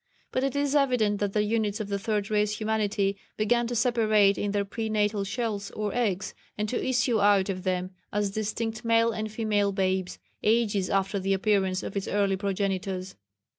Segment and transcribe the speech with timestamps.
[0.31, 4.35] But it is evident that the units of the Third Race humanity began to separate
[4.35, 8.83] in their pre natal shells, or eggs, and to issue out of them as distinct
[8.83, 13.13] male and female babes, ages after the appearance of its early progenitors.